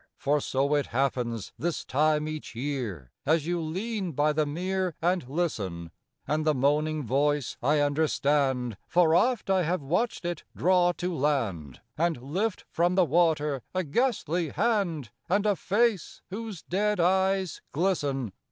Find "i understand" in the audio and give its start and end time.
7.61-8.77